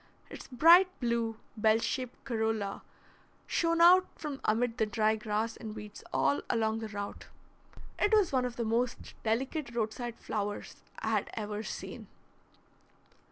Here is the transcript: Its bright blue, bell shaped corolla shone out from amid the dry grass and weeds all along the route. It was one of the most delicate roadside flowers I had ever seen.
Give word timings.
Its 0.31 0.47
bright 0.47 0.87
blue, 0.99 1.37
bell 1.55 1.77
shaped 1.77 2.23
corolla 2.23 2.81
shone 3.45 3.79
out 3.81 4.07
from 4.15 4.41
amid 4.45 4.79
the 4.79 4.85
dry 4.87 5.15
grass 5.15 5.55
and 5.55 5.75
weeds 5.75 6.03
all 6.11 6.41
along 6.49 6.79
the 6.79 6.87
route. 6.87 7.27
It 7.99 8.11
was 8.11 8.31
one 8.31 8.43
of 8.45 8.55
the 8.55 8.65
most 8.65 9.13
delicate 9.21 9.75
roadside 9.75 10.15
flowers 10.17 10.77
I 10.97 11.09
had 11.11 11.29
ever 11.35 11.61
seen. 11.61 12.07